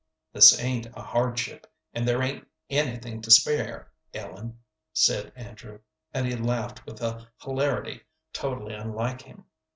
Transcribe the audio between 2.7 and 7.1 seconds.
anything to spare, Ellen," said Andrew; and he laughed with